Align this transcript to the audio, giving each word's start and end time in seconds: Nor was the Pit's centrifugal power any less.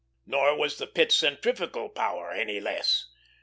Nor 0.25 0.55
was 0.55 0.79
the 0.79 0.87
Pit's 0.87 1.13
centrifugal 1.13 1.87
power 1.87 2.31
any 2.31 2.59
less. 2.59 3.11